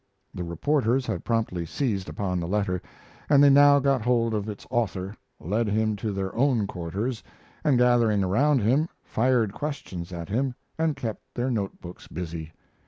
The 0.33 0.43
reporters 0.43 1.05
had 1.05 1.23
promptly 1.23 1.63
seized 1.63 2.09
upon 2.09 2.39
the 2.39 2.47
letter, 2.47 2.81
and 3.29 3.43
they 3.43 3.51
now 3.51 3.77
got 3.77 4.01
hold 4.01 4.33
of 4.33 4.49
its 4.49 4.65
author, 4.71 5.15
led 5.39 5.67
him 5.67 5.95
to 5.97 6.11
their 6.11 6.35
own 6.35 6.65
quarters, 6.65 7.21
and, 7.63 7.77
gathering 7.77 8.23
around 8.23 8.61
him, 8.63 8.89
fired 9.03 9.53
questions 9.53 10.11
at 10.11 10.27
him, 10.27 10.55
and 10.75 10.95
kept 10.95 11.21
their 11.35 11.51
note 11.51 11.79
books 11.81 12.07
busy. 12.07 12.51